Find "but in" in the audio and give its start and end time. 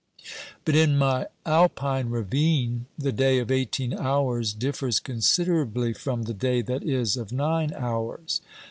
0.65-0.97